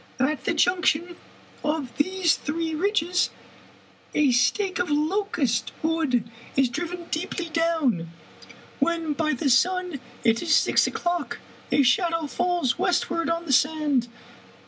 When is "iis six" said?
10.41-10.87